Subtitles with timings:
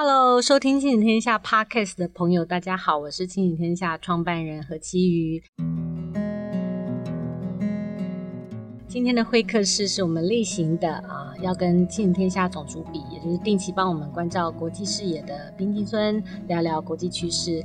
[0.00, 5.42] Hello，收听《亲子天下》Podcast 的朋友，大家好，我是《亲子天下》创办人何其瑜。
[8.86, 17.60] 今天的会客室是我们例行的啊，要跟《亲子天下》总主笔，也就是定期帮我们关照国际视野的冰晶村聊聊国际趋势。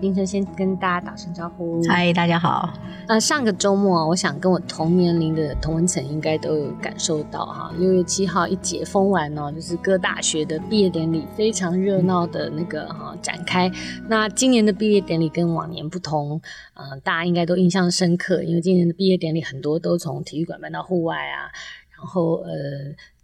[0.00, 1.82] 宾孙先跟大家打声招呼。
[1.86, 2.72] 嗨，大家好。
[3.06, 13.70] 呃，上个周末啊，我想跟我同年龄的同文层应该都有感受到哈，六月七号一解封完呢，就是各大学的毕业典礼非常热闹的那个哈展开。
[14.08, 16.40] 那今年的毕业典礼跟往年不同，
[16.72, 21.52] 呃，大家应该都印象深刻，因为今年的毕业典礼很多都从体育馆搬到户外啊，
[21.94, 22.50] 然后呃。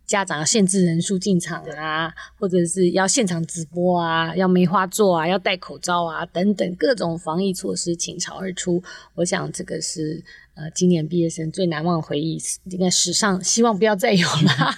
[0.07, 8.83] 家长限制人数进场啊，或者是要现场直播啊，要梅花座啊，要戴口罩啊，等等各种防疫措施倾巢而出。
[9.15, 10.23] 我想这个是
[10.55, 14.75] 呃今年毕业生最难忘回忆，应该史上希望不要再有了。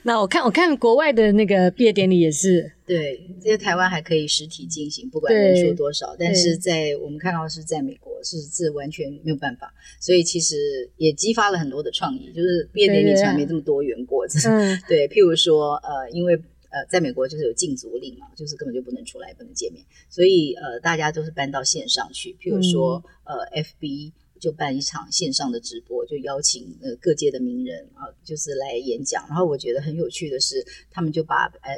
[0.04, 16.34] 那我看我看国外的那个毕业典礼也是，对，因为台湾还可以实体进行，不管人数多少，但是在我们看到是在美国是是完全没有办法，所以其实也激发了很多的创意，就是毕业典礼从来没这么多元过，嗯， 对，譬如说呃，因为
[16.70, 24.12] 呃，在美国就是有禁足令嘛，就是根本就不能出来，不能见面，所以呃，大家都是搬到线上去，譬如说、嗯、呃，FB。
[24.40, 29.24] 就办一场线上的直播，就邀请呃各界的名人啊，就是来演讲。
[29.28, 31.76] 然后我觉得很有趣的是，他们就把呃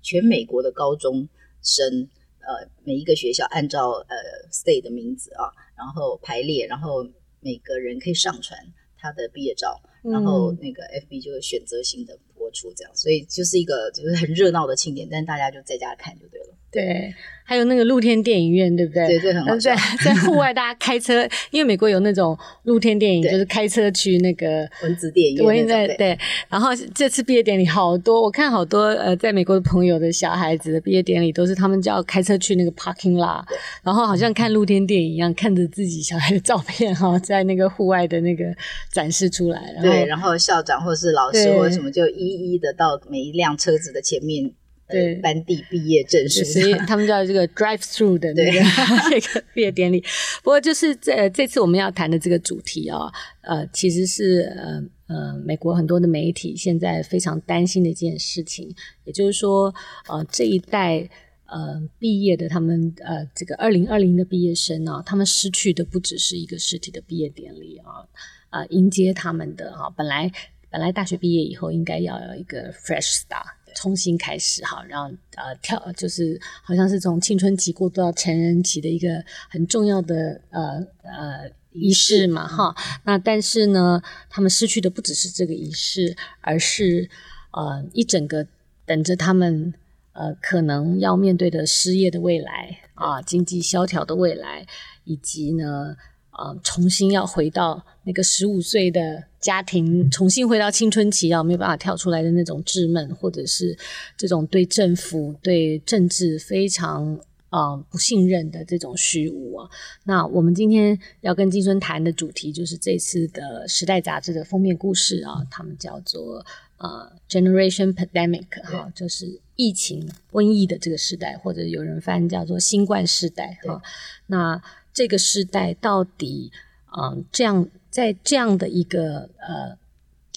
[0.00, 1.28] 全美国的高中
[1.62, 4.16] 生呃每一个学校按照呃
[4.52, 7.04] state 的名字啊，然后排列，然后
[7.40, 8.58] 每个人可以上传
[8.96, 16.54] 他的毕业照，然后那个 FB 就会选择性的播出这样，所以就是一个就是很热闹的庆典，但是大家就在家看就对了。
[16.76, 19.06] 对，还有那个露天电影院，对不对？
[19.06, 19.56] 对，这很好。
[19.56, 19.74] 在
[20.04, 25.66] 在户外，大家开车， 因为美国有那种露天电影，就是开车去那个蚊子电影院。
[25.66, 26.18] 对对。
[26.50, 33.42] 然后这次毕业典礼好多，我看好多呃，在美国的朋友的小孩子的毕业典礼，都是他们就要开车去那个 parking lot，
[33.82, 38.44] 然后好像看露天电影一样，看着自己小孩的照片哈，在那个户外的那个
[38.92, 39.74] 展示出来。
[39.80, 44.52] 对，然后校长或是老师或者什么，就一一的到每一辆车子的前面。
[44.88, 48.60] 对，班地毕业证书，所以他们叫这个 drive through 的那个
[49.10, 50.00] 那个毕业典礼。
[50.44, 58.72] 不过就是这这次我们要谈的这个主题啊、哦，呃，其实是呃呃美国很多的媒体现在非常担心的一件事情，
[59.04, 59.74] 也就是说，
[60.08, 61.08] 呃这一代
[61.46, 68.06] 呃毕业的他们呃这个二零二零的毕业生啊，他们失去的不只是一个实体的毕业典礼啊，
[68.50, 70.30] 啊、呃、迎接他们的啊，本来
[70.70, 73.56] 本来大学毕业以后应该要有一个 fresh start。
[73.76, 82.74] 重新开始哈，然后呃跳就是好像是从青春期过渡到成人期的一个很重要的呃呃仪式嘛哈。
[83.04, 87.10] 那但是呢，他们失去的不只是这个仪式，而是
[87.52, 88.46] 呃一整个
[88.86, 89.74] 等着他们
[90.12, 94.66] 呃可能要面对的失业的未来啊，经济萧条的未来，
[95.04, 95.96] 以及呢。
[96.36, 103.76] 啊、呃，重新要回到那个十五岁的家庭，重新回到青春期啊，没有办法跳出来的那种稚闷，或者是
[104.16, 107.14] 这种对政府、对政治非常
[107.48, 109.70] 啊、呃、不信任的这种虚无啊。
[110.04, 116.44] 那我们今天要跟金春谈的主题，就是这次的《时代》杂志的封面故事啊，他们叫做
[116.76, 123.82] 呃 Generation Pandemic 哈、啊，就是疫情瘟疫的这个时代，或者有人翻叫做新冠时代哈、啊。
[124.26, 124.62] 那
[124.96, 126.50] 这个时代到底，
[126.96, 129.76] 嗯、呃，这样在这样的一个呃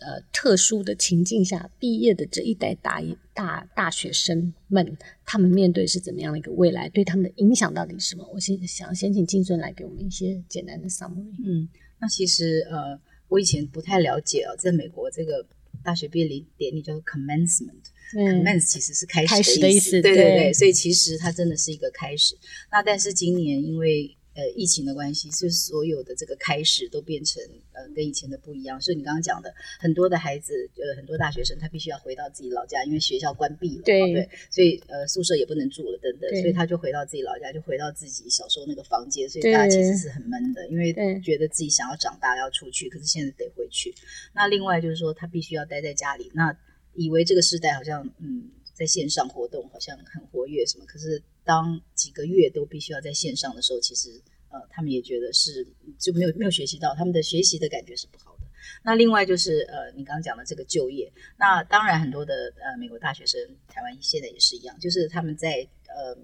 [0.02, 3.02] 呃特殊的情境下毕业的这一代大
[3.34, 6.90] 大大学生们，他们面对是怎么样的一个未来？
[6.90, 8.30] 对他们的影响到底是什么？
[8.34, 11.32] 我先想先请金尊来给我们一些简单的 summary。
[11.46, 11.70] 嗯，
[12.02, 13.00] 那其实呃，
[13.30, 15.48] 我以前不太了解哦，在美国这个
[15.82, 16.28] 大学毕业
[16.58, 22.36] 典礼叫做 commencement，commence、嗯、其实是开始的意思，的意思对对对，对，所以其实它真的是一个开始。
[22.70, 28.80] 那但是今年因为呃，疫情的关系，就是所有的这个开始都变成呃跟以前的不一样。
[28.80, 43.94] 所以你刚刚讲的很多的孩子，呃，很多大学生，他必须要回到自己老家，因为学校关闭了，对，所以呃宿舍也不能住了，等等，所以他就回到自己老家，就回到自己小时候那个房间，所以大家其实是很闷的，因为觉得自己想要长大要出去，可是现在得回去。
[44.34, 46.56] 那另外就是说，他必须要待在家里，那
[46.94, 51.22] 以为这个时代好像嗯在线上活动好像很活跃什么，可是。
[51.44, 55.66] 当几个月都必须要在线上的时候，其实呃，他们也觉得是
[55.98, 58.40] 就没有没有学习到，他们的学习的感觉是不好的。
[58.84, 66.16] 那另外就是呃，你刚刚讲的这个就业，那当然很多的呃美国大学生，台湾现在也是一样，就是他们在呃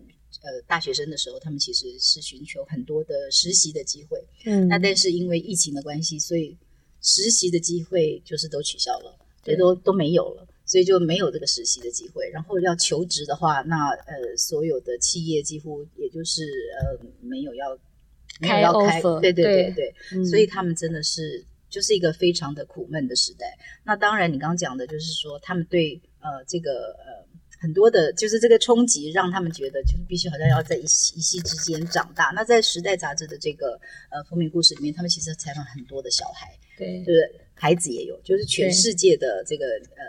[0.41, 6.57] 呃大学生的时候，他们其实是寻求很多的实习的机会，嗯，那但是因为疫情的关系，所以
[7.01, 10.47] 实习的机会就是都取消了，对，都都没有了。
[10.75, 12.29] 所以就没有这个实习的机会。
[12.31, 16.43] 然后要求职的话，那呃，所有的企业几乎也就是
[16.81, 17.79] 呃没有要
[18.41, 23.57] 没有要开，开对对对对，所以他们真的是就是一个非常的苦闷的时代。
[23.85, 27.23] 那当然，你刚刚讲的就是说，他们对呃这个呃。
[27.57, 32.25] 很多的，就是这个冲击，让他们觉得就是必须好像要在一夕一夕之间长大。
[32.35, 33.79] 那在《时代》杂志的这个
[34.11, 40.03] 呃封面故事里面，他们其实采访很多的小孩，对，就是孩子也有，就是全世界的这个呃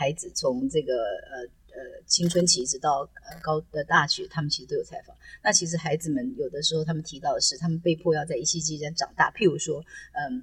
[0.00, 0.94] 孩子，从这个
[1.30, 1.44] 呃
[1.76, 5.14] 呃青春期一直到呃高的大学，他们其实都有采访。
[5.44, 9.30] 那其实孩子们有的时候，他们提到的是，他们被迫要在一夕之间长大。
[9.36, 10.42] 譬如说，嗯，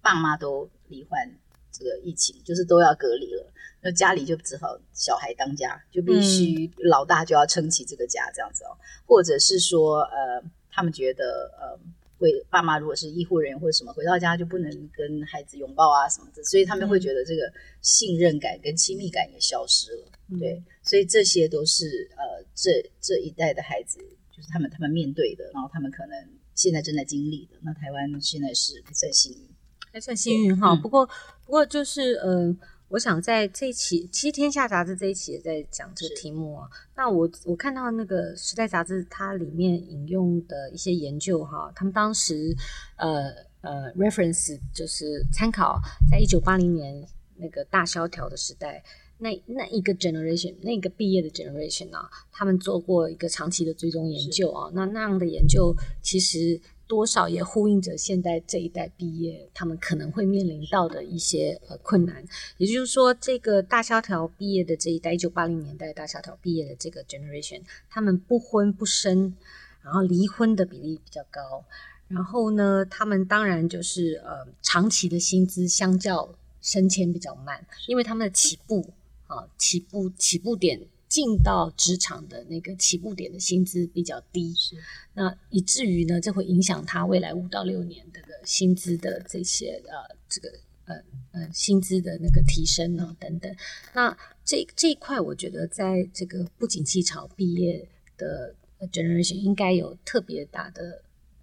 [0.00, 1.28] 爸妈都罹患
[1.72, 3.52] 这个疫情，就是都要隔离了。
[3.80, 10.40] 那家里就只好小孩当家，就必须老大就要撑起这个家这样子哦，嗯、或者是说，呃，
[10.70, 11.78] 他们觉得，呃，
[12.18, 17.50] 会爸妈如果是医护人员或者什么，回到家就不能跟孩子拥抱啊什么的，所以他们会觉得这个
[17.80, 20.12] 信任感跟亲密感也消失了。
[20.30, 23.98] 嗯、对，所以这些都是呃，这这一代的孩子，
[24.36, 27.56] 就是他们他们面对的，然后他们可能现在正在经历的。
[27.62, 29.48] 那台湾现在是还算幸运，
[29.92, 30.76] 还算幸运哈。
[30.76, 31.06] 不过
[31.46, 32.56] 不过就是呃。
[32.88, 36.66] 我想在这一期，其实《天下杂志》这一期也在讲这个题目啊。
[36.96, 42.56] 那我我看到那个《时代》杂志，它里面引用的一些研究哈，他们当时
[42.96, 43.30] 呃
[43.60, 45.78] 呃 reference 就是参考，
[46.10, 47.06] 在一九八零年
[47.36, 48.82] 那个大萧条的时代，
[49.18, 54.70] 那那一个 generation 那个毕业的 generation 啊，他们做过一个长期的追踪研究啊。
[54.72, 56.58] 那那样的研究其实。
[56.88, 62.24] 多少也呼应着现在这一代毕业，他们可能会面临到的一些呃困难。
[62.56, 69.34] 也就是说，这个大萧条毕业的这一代，一九八零年代大萧条毕业的这个 generation，他们不婚不生，
[69.82, 71.62] 然后离婚的比例比较高。
[72.08, 78.94] 然后呢，他们当然就是呃长期的薪资相较升迁比较慢，因为他们的起步
[79.26, 80.80] 啊起步起步点。
[81.08, 84.76] 进到职场的那个起步点的薪资比较低，是
[85.14, 90.52] 那以至于呢，这会影响他未来五到六年这个薪资的这些呃这个
[90.84, 90.96] 呃
[91.32, 93.54] 呃薪资的那个提升呢等等。
[93.94, 98.54] 那这这一块，我觉得在这个不景气潮毕业的
[98.92, 101.02] generation 应该有特别大的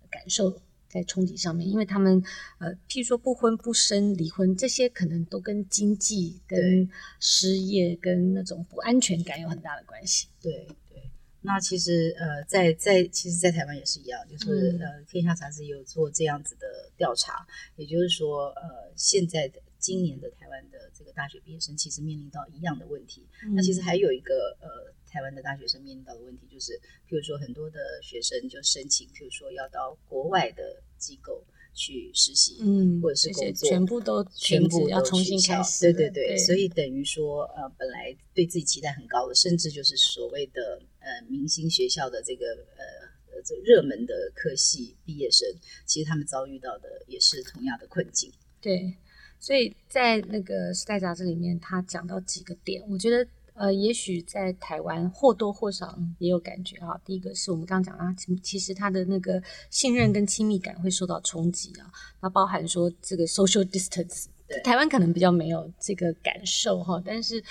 [0.10, 0.62] 感受。
[0.96, 2.24] 在冲击上面，因为他们
[2.58, 6.90] 呃，譬如说不婚不生、离婚这些，可能都跟经济、跟
[7.20, 10.30] 失业、跟那种不安全感有很大的关系。
[10.42, 11.04] 对对，
[11.42, 16.66] 那其实呃，在在其实，在台湾也是一样，就是、嗯、呃，天下杂志有做这样子的
[16.96, 17.46] 调查，
[17.76, 23.28] 也就是说，呃，现在的今年的台湾的这个大学毕业生，其实面临到一样的问题。
[23.44, 24.95] 嗯、那其实还有一个呃。
[25.16, 26.74] 台湾的大学生面临到的问题就是，
[27.08, 31.42] 譬如说很多的学生就申请，譬如说要到国外的机构
[31.74, 35.86] 去实习，嗯，或者是工作，全部都全部要重新开始。
[35.86, 45.48] 对对对，对所以等于说，呃，本来对自己期待很高的，甚至就是所谓的呃明星学校的这个呃这热门的科系毕业生，
[45.86, 48.30] 其实他们遭遇到的也是同样的困境。
[48.60, 48.94] 对，
[49.40, 53.26] 所以在那个时代杂志里面，他讲到几个点，我觉得。
[53.56, 57.00] 呃，也许在台湾或多或少也有感觉啊。
[57.06, 61.90] 第一个是我们刚刚讲啊，其其实他的那个信任跟亲密感会受到冲击啊。
[62.22, 67.02] 那包含说这个 social distance，对台湾可能比较没有这个感受哈。
[67.04, 67.42] 但是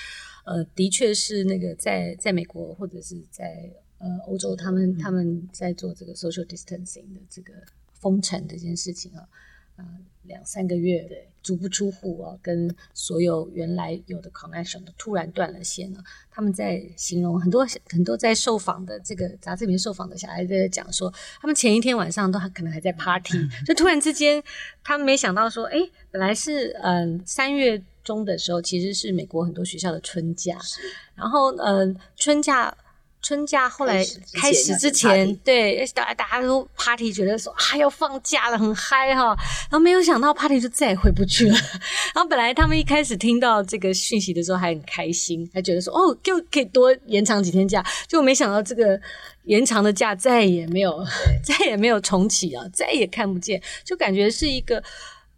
[0.45, 7.55] 呃，的确是那个在在美国或者是在呃欧洲，他们他们在做这个 social distancing 的这个
[7.95, 9.27] 封城这件事情啊。
[9.77, 9.85] 呃，
[10.23, 16.03] 两三个月对，足不出户啊，跟所有原来有的 connection 都突然断了线了。
[16.31, 24.43] 他们在形容很多很多在受访的这个杂志里面受访的小孩在讲说，他们前一天晚上都还可能还在 party， 就突然之间，
[24.83, 25.79] 他们没想到说，哎，
[26.11, 30.59] 本来是嗯三月中的时候，其实是美国很多学校的春假，
[31.15, 32.77] 然后嗯、呃、春假。
[33.25, 34.05] 春假后来
[34.35, 39.29] 开始之前，对，大大家都 party，觉得说啊要放假了，很嗨哈，
[39.71, 41.57] 然后没有想到 party 就再也回不去了。
[42.15, 49.01] 然后本来他们一开始听到这个讯息的时候还很开心，还觉得说哦就可以多延长几天假，就没想到这个
[49.45, 51.03] 延长的假再也没有，
[51.43, 54.85] 再也没有重启啊，再也看不见，就感觉是一个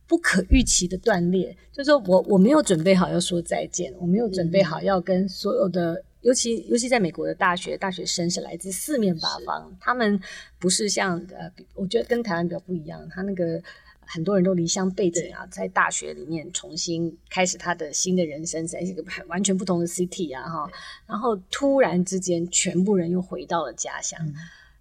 [0.08, 1.56] 不可预期的断裂。
[1.72, 6.02] 就是说我我没有准备好要说再见，我没有准备好要跟所有的。
[6.26, 10.20] 尤其尤其在美国的大学，大学生是来自四面八方，他们
[10.58, 13.62] 不是像呃，我觉得跟台湾比较不一样，他那个
[14.00, 20.68] 很多人都离乡背井啊，在大学里面重新开始他的新的人生，在一个完全不同的 city 啊哈，
[21.06, 24.34] 然后突然之间，全部人又回到了家乡，嗯、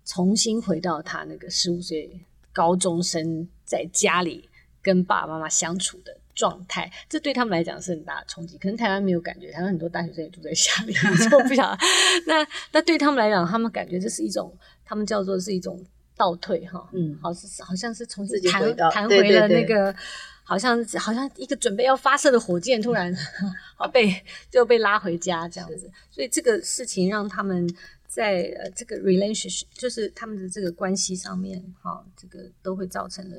[0.03, 2.19] 重新回到他那个十五岁
[2.51, 4.49] 高中生在家里
[4.81, 8.57] 跟爸爸妈妈相处的状态，这对他们来讲是很大的冲击。
[8.57, 10.95] 可能台湾没有感觉，台湾很多大学生也住在下面，
[11.31, 11.77] 我不晓得。
[12.27, 15.83] 那那对他们来讲，他们感觉这是一种，他们叫做是一种
[16.15, 19.95] 倒退哈，嗯，好是好像是重新弹弹回了那个，对对对，
[20.43, 23.15] 好像好像一个准备要发射的火箭，突然
[23.75, 24.13] 好被
[24.51, 25.89] 就被拉回家这样子。
[26.11, 27.67] 所以这个事情让他们
[28.07, 33.37] 在呃这个 relationship，就是他们的这个关系上面，哈，这个都会造成了。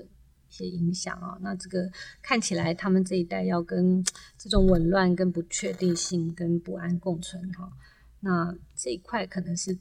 [0.49, 1.91] 一些影响啊，那这个
[2.23, 4.05] 看起来他们这一代要跟
[4.39, 7.71] 这种紊乱、跟不确定性、跟不安共存哈。
[8.21, 9.79] 那这一块可能是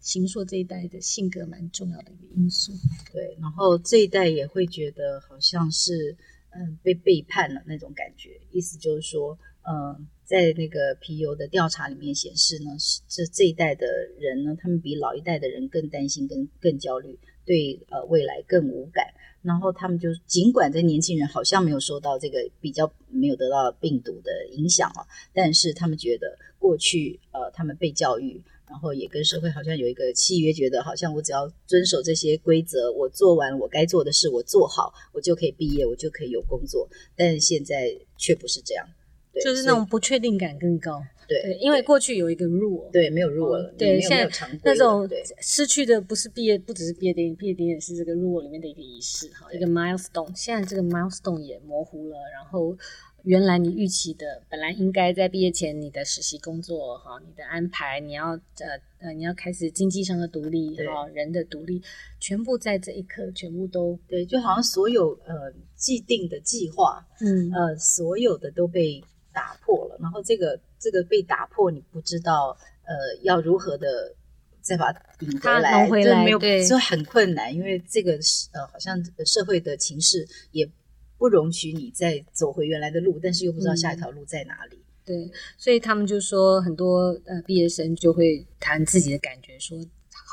[0.00, 2.72] 形塑这一代的性格蛮重要的一个因素。
[3.12, 6.16] 对，然后这一代也会觉得好像是
[6.50, 13.86] 嗯被背叛了那种感觉，意思就是说，嗯，在那个皮尤的调查里面显示呢，是这这一代的
[14.18, 19.06] 人呢，他们比老一代的人更担心、更更焦虑，对呃未来更无感。
[19.44, 26.26] 然后他们就尽管这年轻人好像没有受到这个比较没有得到病毒的影响啊，但是他们觉得
[26.58, 36.88] 过去呃他们被教育，然后也跟社会好像有一个契约，觉得好像我只要遵守这些规则，我做完我该做的事，我做好，我就可以毕业，我就可以有工作。
[37.14, 38.88] 但现在却不是这样，
[39.30, 41.02] 对，就是那种不确定感更高。
[41.28, 43.74] 对，对，因为过去有一个 rule，对，没有 rule 了。
[43.76, 45.08] 对，现在那种
[45.40, 50.30] 失去的不是毕业，不只是毕业典礼，毕业典礼是这个 rule 里面的一个仪式哈，一个 milestone。
[50.34, 52.76] 现在这个 milestone 也模糊了，然后
[53.22, 61.82] 原来你预期的，本来应该在毕业前你的实习工作哈，你的安排，你要呃呃，你要开始经济上的独立哈，人的独立，
[62.20, 69.02] 全部在这一刻全部都对，就好像所有呃既定的计划，嗯呃，所有的都被
[69.34, 70.58] 打破了，然后这个。
[70.84, 74.14] 这个被打破，你不知道，呃，要如何的
[74.60, 78.12] 再把它引回来，回来就没有，就很困难，因为这个
[78.52, 80.70] 呃，好像社会的情势也
[81.16, 84.76] 不容许你再走回原来的路，但是又不知道下一条路在哪里。
[84.76, 89.78] 嗯、对，所以他们就说，很多呃毕业生就会谈自己的感觉，说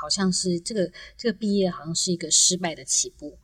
[0.02, 3.38] 好像是这个这个毕业好像是一个失败的起步。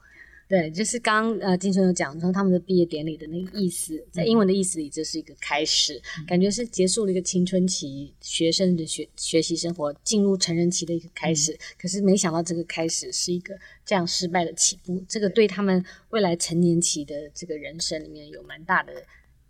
[0.48, 11.51] 对，就是刚呃，金春有讲说他们的毕业典礼的那个意思，在英文的意思里，这是一个开始，嗯、感觉是结束了一个青春期学生的学学习生活，进入成人期的一个开始。
[11.51, 13.54] 嗯、可是没想到这个开始是一个
[13.86, 18.94] 这样失败的起步，这个对他们未来成年期的这个人生里面有蛮大的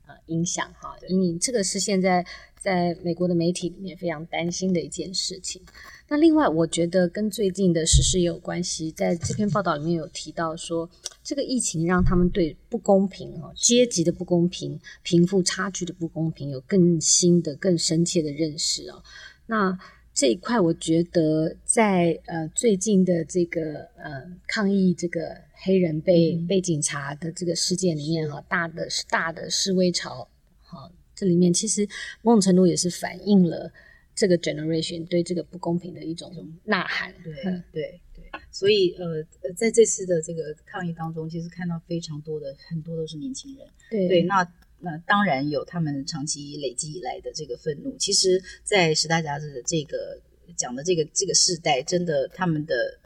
[0.08, 0.96] 呃影响哈。
[1.08, 2.26] 因为这个是现在
[2.60, 5.62] 在美国的媒体里面非常担心的一件事情。
[6.10, 8.90] 那另外，我觉得跟最近的时事也有关系。
[8.92, 10.90] 在这篇报道里面有提到说，
[11.22, 19.04] 这个疫情让他们对不公平哦，阶级的不公平、贫富差距的不公平有更新的、更深切的认识哦。
[19.48, 19.78] 那
[20.17, 30.27] 这一块，我觉得在呃最近的这个呃抗议这个黑人被、嗯、被警察的这个事件里面哈，大的大的示威潮，
[30.63, 31.88] 哈，这里面其实
[32.24, 33.71] 某种程度也是反映了。
[34.15, 36.33] 这个 generation 对这个不公平的一种
[36.63, 37.31] 呐喊，对
[37.71, 39.24] 对对，所以呃，
[39.55, 44.07] 在这次的这个抗议当中，其实看到非常多的很多都是年轻人，对。
[44.07, 44.43] 对，那
[44.79, 47.96] 那当然有他们长期累积以来的这个愤怒。
[47.98, 50.19] 其实，在时代杂志的这个
[50.55, 53.00] 讲的这个这个世代，真的他们的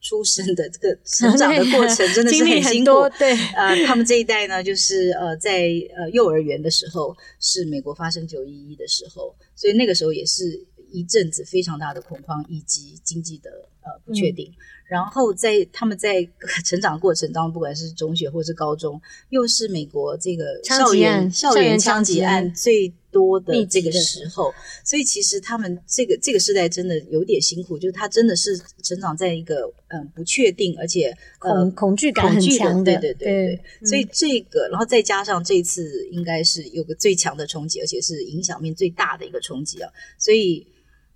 [0.00, 9.34] 出生的这个 成长的过程真的是很辛苦，对，呃，他们这一代呢，就是呃，在呃幼儿园的时候是美国发生九一一的时候。
[9.54, 14.56] 所以那个时候也是一阵子非常大的恐慌以及经济的呃不确定，嗯、
[14.88, 16.26] 然后在他们在
[16.64, 19.00] 成长过程当中，不管是中学或是高中，
[19.30, 24.52] 又是美国这个校园校园枪击案最多的这个时候，
[24.84, 40.66] 所以其实他们这个这个时代真的有点辛苦，就是他真的是成长在一个嗯、呃、不确定，而且恐、呃、恐惧感很强的，对对对对，对所以这个，然后再加上这次应该是有个最强的冲击，而且是影响面最大的一个冲击啊，所以。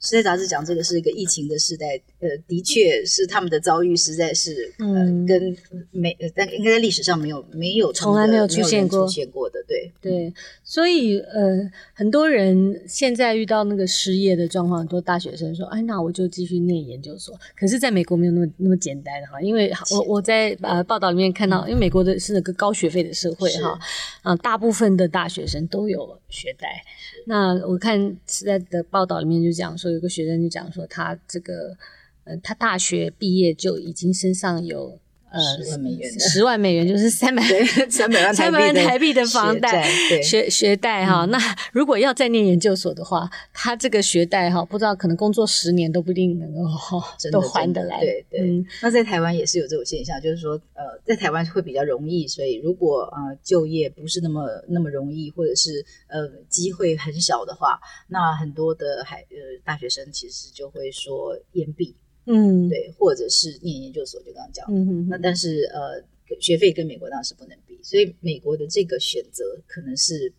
[0.01, 4.87] 时代杂志讲这个是一个疫情的时代，呃，的确是他们的遭遇实在是，呃，
[5.27, 5.57] 跟
[5.91, 10.33] 没，但应该在历史上没有没有从来没有出现过出现过的，对对，
[10.65, 17.39] 所以呃，很多人现在遇到那个失业的状况，很多大学生说，哎，那我就继续念研究所。
[17.55, 23.79] 可是，在美国没有那么那么简单哈，因为我我在呃报道里面看到，因为美国的是那个高学费的社会哈，
[24.23, 26.83] 啊，大部分的大学生都有学贷。
[27.27, 31.77] 那我看时代的报道里面就讲说，有一个学生就讲说，他这个，
[32.25, 34.99] 呃，他大学毕业就已经身上有
[35.31, 37.43] 呃十万美元，十万美元就是三百
[37.89, 41.25] 三百万三百万台币的房贷对学学贷哈。
[41.27, 41.39] 那
[41.73, 48.01] 如果要再念研究所的话，他这个学贷哈，不知道可能工作十年都不一定能够哈都还得来。
[48.01, 48.41] 对对。
[48.41, 61.95] 嗯、那在台湾也是有这种现象，就是说呃，在台湾会比较容易，所以如果呃就业不是那么那么容易，或者是呃机会很小的话，那很多的海呃大学生其实就会说延毕。
[62.27, 66.03] 嗯，对，或者是念研究所，就刚刚讲，嗯哼，那但是呃，
[66.39, 70.33] 学费跟美国当然是不能比，所以美国的这个选择可能是，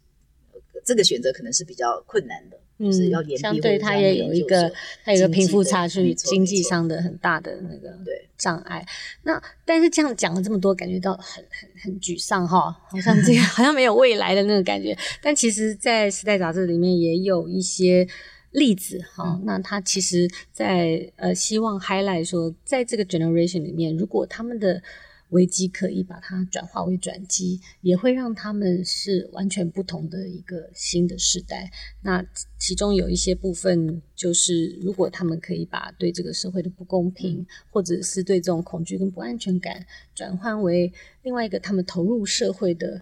[0.86, 4.72] 这个选择可能是比较困难的，嗯、就是要延毕，相对它也有一个
[5.04, 8.86] 它有一个贫富差距，经济上的很大的那个对障碍。
[9.24, 14.98] 那但是这样讲了这么多，感觉到很很很沮丧哈，好像这个 好像没有未来的那个感觉。
[15.22, 18.08] 但其实，在《时代》杂志里面也有一些。
[18.51, 24.84] 例子哈，那他其实在呃希望 highlight 说，在这个 generation 里面，如果他们的
[25.29, 31.72] 危机可以把它转化为转机，也会让他们是完全不同的一个新的时代。
[32.01, 32.22] 那
[32.60, 40.91] 其中有一些部分，就是如果他们可以把对这个社会的不公平，或者是对这种恐惧跟不安全感，转换为
[41.24, 43.01] 另外一个他们投入社会的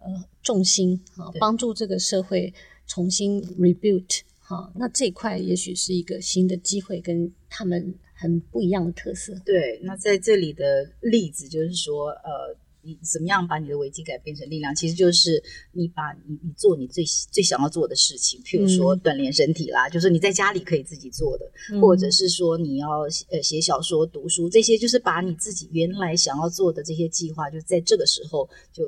[0.00, 2.52] 呃重心啊，帮助这个社会
[2.86, 4.20] 重新 rebuild。
[4.50, 9.32] 好，那这一块也许是一个新的机会，跟他们很不一样的特色。
[9.44, 12.52] 对，那在这里的例子就是说，呃，
[12.82, 14.74] 你怎么样把你的危机改变成力量？
[14.74, 15.40] 其实就是
[15.70, 28.82] 你把你你做你最最想要做的事情，譬如说锻炼身体啦，嗯、就是你在家里可以自己做的，嗯、或者是说你要呃写小说、读书这些，就是把你自己原来想要做的这些计划，就在这个时候就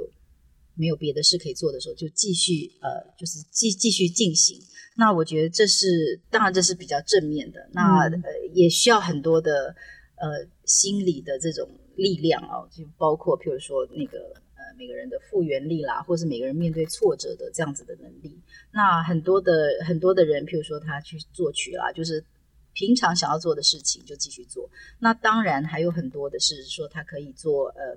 [0.75, 4.61] 没有别的事可以做的时候，就继续呃，就是继继续进行。
[4.97, 7.69] 那我觉得这是，当然这是比较正面的。
[7.73, 9.75] 那呃，也需要很多的
[10.17, 14.19] 呃心理的这种力量哦，就包括譬如说那个
[14.55, 18.39] 呃每个人的复原力啦，或是每个人面对挫折的这样子的能力。
[18.73, 22.25] 那很多的很多的人，譬如说他去作曲啦，就是
[22.73, 24.69] 平常想要做的事情就继续做。
[24.99, 27.97] 那当然还有很多的是说他可以做呃。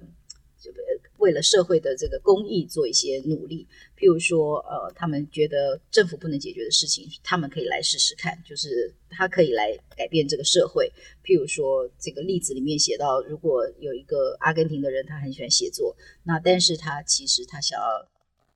[1.17, 3.65] 为了社会的这个公益做一些努力，
[3.97, 10.91] 譬如说，呃，他们觉得政府不能解决的事情，他们可以来试试看，就是他可以来改变这个社会。
[11.23, 17.85] 譬如说，这个例子里面写到，如果有一个阿根廷的人，他很喜欢写作，那但是他其实他想要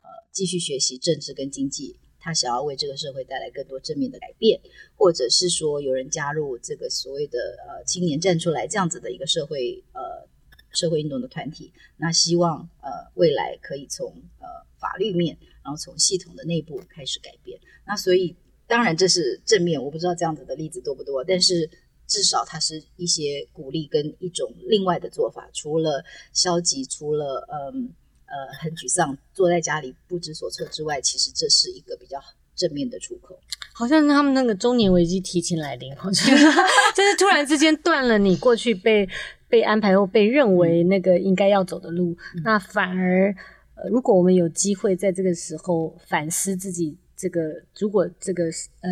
[0.02, 4.60] 呃继续学习政治跟经济，他想要为这个社会带来更多正面的改变，
[4.95, 10.29] 或者是说有人加入这个所谓的呃青年站出来这样子的一个社会呃。
[10.72, 14.08] 社会运动的团体，那希望呃未来可以从
[14.40, 14.48] 呃
[14.80, 17.60] 法律面，然后从系统的内部开始改变。
[17.86, 18.36] 那所以
[18.68, 21.70] 当然这是正面，我不知道这样子的例子多不多，但是
[22.08, 25.50] 至少它是一些鼓励跟一种另外的做法。
[25.54, 26.04] 除了
[26.34, 27.92] 消极，除了嗯
[28.26, 32.20] 呃，很沮丧，坐在家里不知所措之外，其实这是一个比较
[32.56, 33.40] 正面的出口。
[33.74, 36.28] 好像他们那个中年危机提前来临，好像
[36.96, 39.10] 就是突然之间断了你过去被。
[39.50, 43.36] 被安排或被认为那个应该要走的路，嗯、那反而，
[43.76, 47.42] 呃，如果我们有机会在这个时候反思自己，这个
[47.78, 48.46] 如果这个
[48.82, 48.92] 呃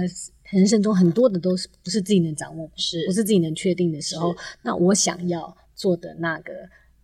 [0.49, 3.05] 人生中很多的都是不是自己能掌握，是。
[3.05, 6.51] 不是自己能确定的时候，那我想要做的那个。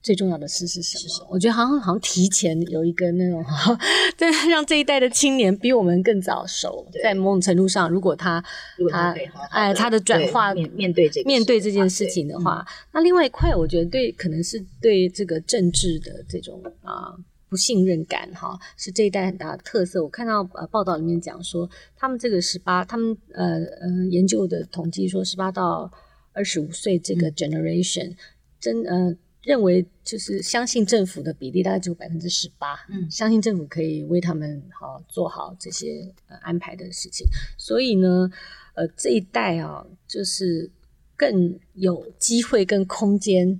[0.03, 1.09] 最重要的事是什么？
[1.09, 3.41] 是我觉得好像好像提前有一个那种，
[4.17, 6.85] 对，让这一代的青年比我们更早熟。
[7.01, 8.43] 在某种程度上，如果他
[8.77, 9.15] 如果他
[9.49, 17.15] 哎他的转化面面对这个面对这件事情的话，嗯、那另外一块，我觉得对可能是对这个政治的这种啊
[17.47, 20.03] 不信任感哈，是这一代很大的特色。
[20.03, 23.45] 我看到呃报道里面讲说，他们这个十八，他们呃
[23.79, 25.89] 呃研究的统计说，十八到
[26.33, 28.17] 二十五岁这个 generation、嗯、
[28.59, 29.15] 真呃。
[29.43, 37.27] 认为就是相信政府的比例大概只有百分之十八，嗯，相信政府可以为他们好做好这些呃安排的事情，
[37.57, 38.31] 所以呢，
[38.73, 40.71] 呃这一代啊，就是
[41.17, 43.59] 更有机会跟空间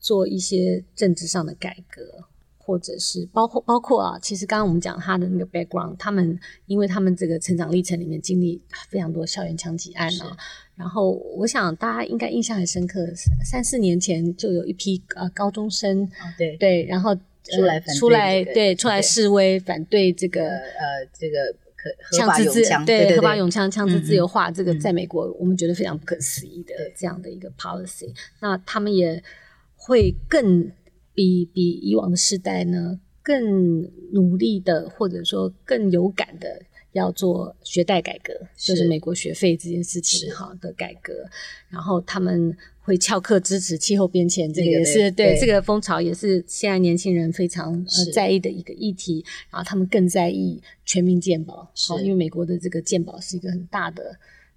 [0.00, 2.24] 做一些政治上的改革，
[2.64, 10.36] 或者是包括包括啊，其实刚刚我们讲他的那个 background，他们因为他们这个成长历程里面经历非常多校园枪击案啊。
[10.74, 13.06] 然后，我想大家应该印象很深刻，
[13.44, 28.12] 三四年前就有一批呃高中生，哦、对对，然后出来反对、出来对出来示威反对这个呃这个可枪支自对，合法拥枪枪支自由化，嗯、这个在美国我们觉得非常不可思议的这样的一个 policy。
[28.40, 29.22] 那他们也
[29.76, 30.68] 会更
[31.14, 36.62] 比比以往的世代呢更努力的，或者说更有感的。
[36.92, 41.26] 要做学贷改革，就是美国学费这件事情哈的改革，
[41.70, 54.14] 然后他们会翘课支持气候变迁，这个也是对，这个风潮也是现在年轻人非常呃在意的一个议题，然后他们更在意全民健保，好，因为美国的这个健保是一个很大的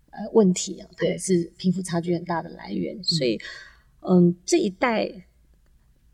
[0.10, 3.40] 呃问题啊，它也，是贫富差距很大的来源，所以
[4.02, 5.10] 嗯这一代。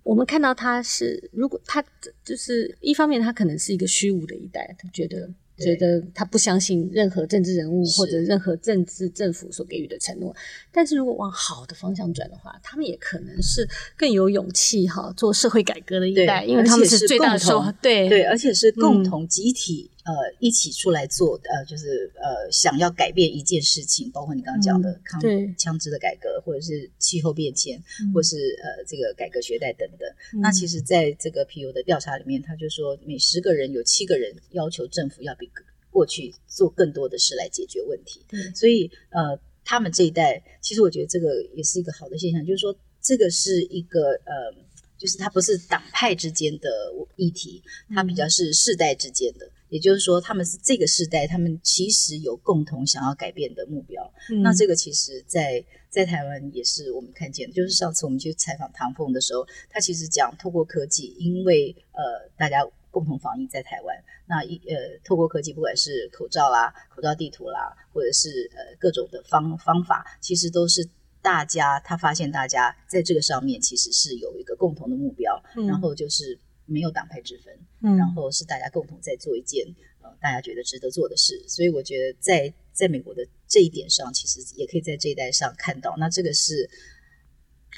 [0.03, 1.83] 我们看到他是，如果他
[2.25, 10.35] 就是一方面，他可能是一个虚无的一代，他觉得觉得他不相信任何政治人物或者任何政治政府所给予的承诺。
[10.71, 19.90] 但是如果往好的方向转的话，他们也可能是更有勇气哈做社会改革的一代，因为他们是最大的受，对对，而且是共同集体。
[20.03, 25.21] 嗯呃，一起出来做，呃，就是呃，想要改变一件事情，包括你刚刚讲的抗
[25.55, 30.09] 枪支的改革，嗯、或者是气候变迁，嗯、或是呃，这个改革学贷等等。
[30.33, 35.47] 嗯、那其实，在这个 Pew 的调查里面，他就说，每十个人有七个人要求政府要比
[35.91, 38.25] 过去做更多的事来解决问题。
[38.31, 44.51] 嗯、所以，呃，他们这一代，其实我觉得这个也是一个好的现象，就是说，这个是一个呃，
[44.97, 47.61] 就是它不是党派之间的议题，
[47.93, 49.45] 它比较是世代之间的。
[49.45, 54.13] 嗯也就是说，他们是这个时代，他们其实有共同想要改变的目标。
[54.29, 57.53] 嗯、那这个其实在，在在台湾也是我们看见的。
[57.53, 63.95] 就是上次我们去采访唐凤的时候，他其实讲透过科技，因为呃大家共同防疫在台湾，
[64.27, 70.85] 那一呃透过科技，不管是口罩啦、口罩地图啦，或者是呃各种的方方法，其实都是
[71.21, 76.37] 大家他发现大家在这个上面其实是有一个共同的目标，嗯、然后就是。
[76.71, 77.53] 没有党派之分，
[77.83, 79.65] 嗯，然后是大家共同在做一件
[80.01, 86.69] 呃大家觉得值得做的事，所以我觉得在在美国的这一点上，其实也可以在这一代上看到，那这个是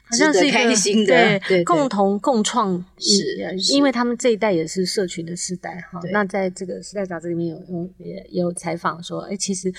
[0.09, 5.99] 好像是开心的，对，对，共同共创是，因为他们这一代也是社群的时代哈。
[6.11, 9.73] 那在这个时代杂志里面有有也也有采访说，哎，其实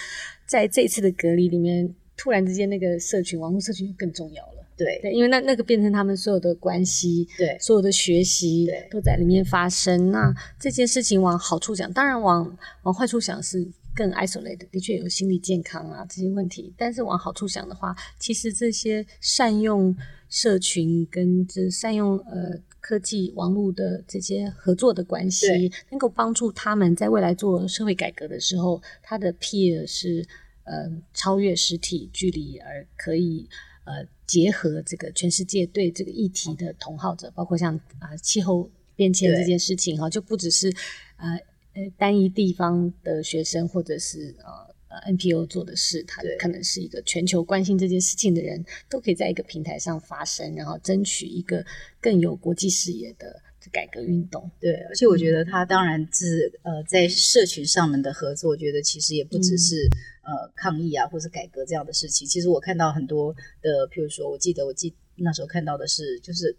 [0.46, 4.63] 在这一次的隔离里面，突然之间那个社群网络社群就更重要了。
[4.76, 10.10] 对对，因为那那个变成他们所有的关系，对所有的学习，对都在里面发生。
[10.10, 16.74] 那这件事情往好处讲，当然往往坏处想是更 isolated，的确有心理健康啊这些问题。
[16.76, 19.96] 但是往好处想的话，其实这些善用
[20.28, 30.26] 社群跟这善用呃科技网络的这些合作的关系，能够帮助他们在未来做社会改革的时候，他的 peer 是
[30.64, 33.48] 呃超越实体距离而可以。
[33.84, 40.72] 呃，结合这个全世界对这个议题的同好者，包括像啊、呃、气候变迁这件事情哈，就不只是
[41.16, 41.38] 呃
[41.74, 51.64] 呃单一地方的学生或者是呃呃 NPO 做的事，他可能是一个全球关心这件事情的人，都可以在一个平台上发声，然后争取一个
[52.00, 54.50] 更有国际视野的改革运动。
[54.60, 59.76] 对，而且我觉得他当然是呃在社群上面的合作，我觉得其实也不只是。
[59.76, 66.56] 嗯呃，抗议啊，或是改革这样的事情，其实我看到很多的，譬如说，我记得我记那时候看到的是，就是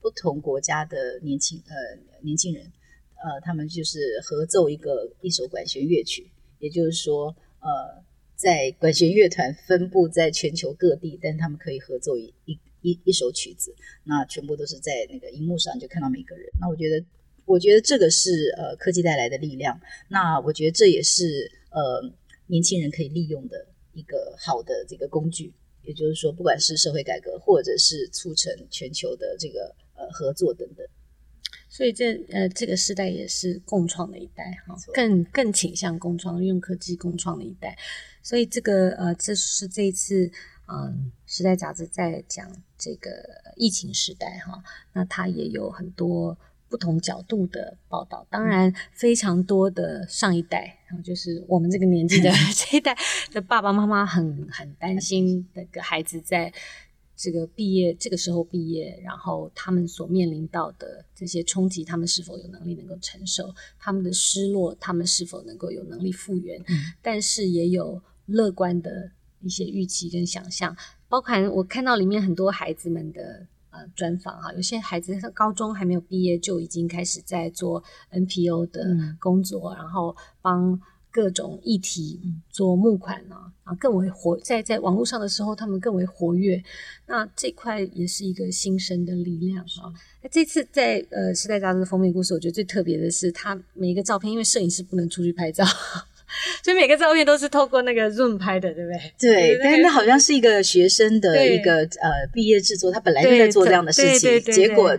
[0.00, 1.74] 不同国家的年轻呃
[2.20, 6.28] 年轻人，呃，他们就是合奏一个一首管弦乐曲，
[6.58, 7.28] 也就是说，
[7.60, 8.02] 呃，
[8.34, 16.46] 在管弦乐团分布在全球各地，但他们可以合奏一一一一首曲子，那全部都是在那个荧幕上就看到每个人。
[16.60, 17.04] 那我觉得，
[17.44, 19.80] 我觉得这个是呃科技带来的力量。
[20.08, 22.14] 那我觉得这也是呃。
[22.48, 30.86] 年轻人可以利用的一个好的这个工具，也就是说，不管是社会改革，或者是促成全球的这个呃合作等等，
[31.68, 37.76] 所以这呃这个时代也是共创的一代哈，更更倾向共创，用科技共创的一代。
[38.22, 40.30] 所以这个呃，这是这一次
[40.66, 40.94] 嗯、呃，
[41.26, 43.10] 时代杂志在讲这个
[43.56, 46.36] 疫情时代哈，那它也有很多。
[46.68, 52.94] 不同角度的报道，当然非常多的上一代，然后就是我们这个年纪的 这一代
[53.32, 56.52] 的爸爸妈妈很很担心那个孩子在
[57.14, 63.54] 这个毕业这个时候毕业，然后他们所面临到的这些冲击，他们是否有能力能够承受？
[63.78, 66.60] 他们的失落，他们是否能够有能力复原？
[66.66, 69.12] 嗯，但是也有乐观的
[69.46, 70.76] 一些预期跟想象，
[71.08, 73.46] 包含我看到里面很多孩子们的。
[73.70, 78.82] 呃，专访哈，有些孩子高中还没有毕业就已经开始在做 NPO 的
[79.20, 80.80] 工作，嗯、然后帮
[81.10, 86.64] 各种议题做募款啊，然后更为活在在网络上的时候，他们更为活跃。
[87.06, 89.92] 那这块也是一个新生的力量啊。
[90.22, 95.66] 那这次在呃《时代杂志》的封面故事，我觉得最特别的是，他每一个照片，因为摄影师不能出去拍照。
[96.62, 99.14] 所以每个照片都是透过那个 Zoom 拍的，对不对？
[99.18, 104.98] 对，但是那好像是一个学生的一个呃毕业制作，他本来就在做这样的事情，结果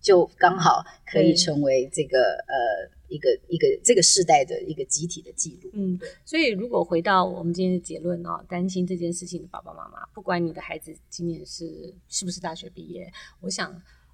[0.00, 5.70] 就刚好可以成为这个呃一个一个这个世代的一个集体的记录。
[5.74, 13.72] 嗯，所以如果回到我们今天的结论哦，担心这件事情的爸爸妈妈，不管你的孩子今年是是不是大学毕业，我想，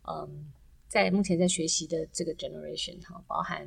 [0.09, 0.47] 嗯，
[0.89, 3.67] 在目前在学习的这个 generation 哈，包含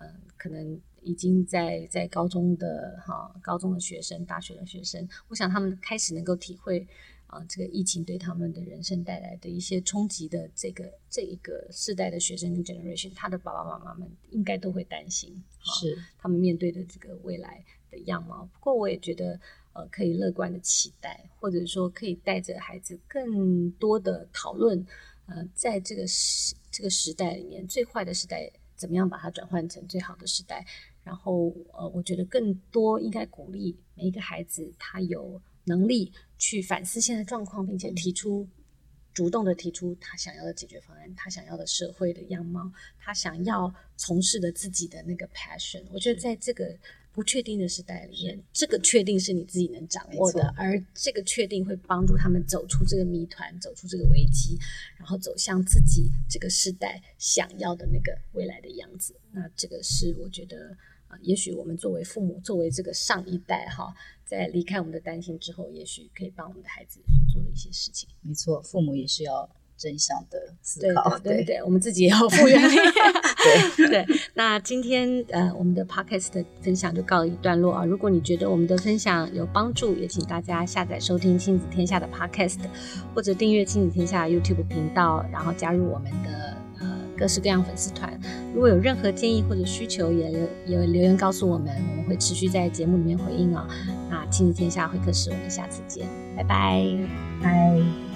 [0.00, 6.86] 嗯，可能已经在在高中的哈高中的学生、大学的学生，我想他们开始能够体会。
[7.26, 18.48] 啊，这个疫情对他们的人生带来的一些冲击的这个这一个世代的学生跟 generation，他的爸爸妈妈们应该都会担心，是他们面对的这个未来的样貌。
[18.52, 19.40] 不过我也觉得，
[19.72, 24.86] 呃，可以乐观的期待，或者说可以带着孩子更多的讨论，
[25.26, 30.64] 呃，在这个时这个时代里面，最坏的时代怎么样把它转换成最好的时代。
[31.04, 36.12] 然后，呃，我觉得更多应该鼓励每一个孩子，他有能力。
[36.36, 38.46] 去反思现在状况，并且提出
[39.14, 45.82] 主动的提出他想要的解决方案，他想要的社会的样貌，他想要从事的自己的那个 passion。
[45.90, 46.76] 我觉得在这个
[47.12, 54.58] 不确定的时代里面，这个确定是你自己能掌握的，而这个确定会帮助他们走出这个谜团，走出这个危机，
[54.98, 59.14] 然后走向自己这个时代想要的那个未来的样子。
[59.32, 60.76] 那这个是我觉得。
[61.22, 68.08] 也许我们作为父母，作为这个上一代哈，在离开我们的担心之后，也许可以帮我们的孩子所做的一些事情。
[68.22, 71.18] 没错，父母也是要正向的思考。
[71.18, 72.76] 对对对，对，我们自己也要复 原力。
[73.76, 74.06] 对 对。
[74.34, 77.84] 那今天呃，我们的 podcast 的分享就告一段落啊。
[77.84, 82.60] 如果你觉得我们的分享有帮助，也请大家下载收听亲子天下的 podcast，
[83.14, 86.63] 或者订阅亲子天下 YouTube 频道，然后加入我们的。
[87.16, 88.18] 各式各样粉丝团，
[88.52, 90.30] 如果有任何建议或者需求，也
[90.66, 93.66] 也留言告诉我们，我们会持续在节目里面回应哦。
[94.10, 96.84] 那亲子天下会客室，我们下次见，拜拜，
[97.42, 98.13] 拜。